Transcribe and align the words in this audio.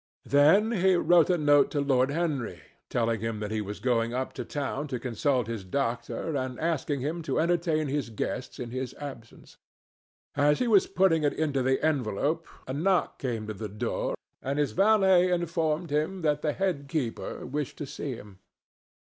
Then 0.25 0.71
he 0.71 0.95
wrote 0.95 1.29
a 1.29 1.37
note 1.37 1.69
to 1.69 1.79
Lord 1.79 2.09
Henry, 2.09 2.59
telling 2.89 3.19
him 3.21 3.39
that 3.39 3.51
he 3.51 3.61
was 3.61 3.79
going 3.79 4.15
up 4.15 4.33
to 4.33 4.43
town 4.43 4.87
to 4.87 4.99
consult 4.99 5.45
his 5.45 5.63
doctor 5.63 6.35
and 6.35 6.59
asking 6.59 7.01
him 7.01 7.21
to 7.21 7.39
entertain 7.39 7.85
his 7.85 8.09
guests 8.09 8.57
in 8.57 8.71
his 8.71 8.95
absence. 8.95 9.57
As 10.33 10.57
he 10.57 10.67
was 10.67 10.87
putting 10.87 11.21
it 11.23 11.33
into 11.33 11.61
the 11.61 11.79
envelope, 11.85 12.47
a 12.65 12.73
knock 12.73 13.19
came 13.19 13.45
to 13.45 13.53
the 13.53 13.69
door, 13.69 14.15
and 14.41 14.57
his 14.57 14.71
valet 14.71 15.29
informed 15.31 15.91
him 15.91 16.23
that 16.23 16.41
the 16.41 16.53
head 16.53 16.87
keeper 16.87 17.45
wished 17.45 17.77
to 17.77 17.85
see 17.85 18.15
him. 18.15 18.39